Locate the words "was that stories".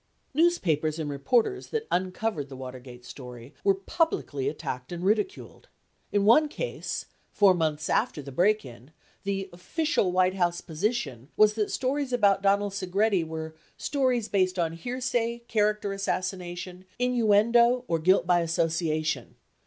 11.37-12.11